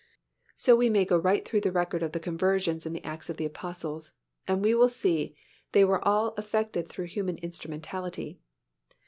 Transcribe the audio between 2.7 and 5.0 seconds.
in the Acts of the Apostles and we will